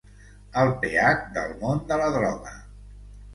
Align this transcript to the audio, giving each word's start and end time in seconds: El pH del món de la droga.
El 0.61 0.71
pH 0.85 1.11
del 1.35 1.53
món 1.59 1.83
de 1.93 2.01
la 2.05 2.09
droga. 2.17 2.57